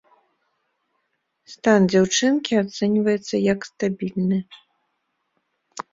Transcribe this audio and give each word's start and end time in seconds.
Стан 1.51 1.79
дзяўчынкі 1.91 2.53
ацэньваецца 2.63 3.35
як 3.53 3.59
стабільны. 3.69 4.39